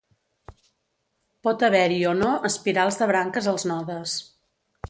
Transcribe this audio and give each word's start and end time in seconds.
Pot 1.47 1.65
haver-hi 1.69 1.99
o 2.13 2.15
no 2.23 2.31
espirals 2.51 3.01
de 3.03 3.09
branques 3.15 3.51
als 3.55 3.71
nodes. 3.75 4.21